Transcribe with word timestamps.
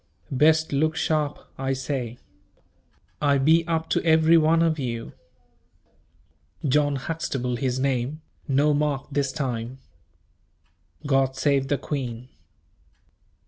Best 0.31 0.73
look 0.73 0.95
sharp 0.95 1.37
I 1.59 1.73
say. 1.73 2.17
I 3.21 3.37
be 3.37 3.63
up 3.67 3.87
to 3.91 4.03
every 4.03 4.35
one 4.35 4.63
of 4.63 4.79
you. 4.79 5.13
John 6.67 6.95
Huxtable 6.95 7.57
his 7.57 7.77
name, 7.79 8.23
no 8.47 8.73
mark 8.73 9.05
this 9.11 9.31
time. 9.31 9.77
God 11.05 11.35
save 11.35 11.67
the 11.67 11.77
queen." 11.77 12.29